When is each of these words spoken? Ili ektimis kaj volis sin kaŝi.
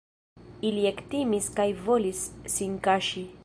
Ili 0.69 0.85
ektimis 0.91 1.49
kaj 1.59 1.67
volis 1.85 2.25
sin 2.55 2.77
kaŝi. 2.89 3.27